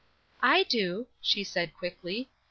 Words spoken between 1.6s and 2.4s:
quickly.